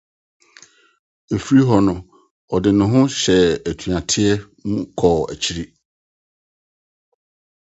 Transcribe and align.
Efi 1.35 1.57
hɔ 1.67 1.77
no 1.85 1.93
ɔde 2.53 2.69
ne 2.77 2.85
ho 2.91 2.99
hyɛɛ 3.21 3.47
atuatew 3.69 4.33
mu 4.69 4.81
kɔɔ 4.97 5.21
akyiri. 5.31 5.65